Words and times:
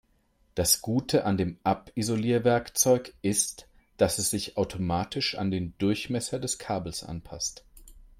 Das 0.55 0.81
Gute 0.81 1.25
an 1.25 1.37
dem 1.37 1.59
Abisolierwerkzeug 1.63 3.13
ist, 3.21 3.67
dass 3.97 4.17
es 4.17 4.31
sich 4.31 4.57
automatisch 4.57 5.35
an 5.37 5.51
den 5.51 5.77
Durchmesser 5.77 6.39
des 6.39 6.57
Kabels 6.57 7.03
anpasst. 7.03 7.63